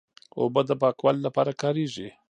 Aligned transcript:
اوبه 0.39 0.61
د 0.67 0.71
پاکوالي 0.81 1.21
لپاره 1.27 1.51
کارېږي. 1.61 2.07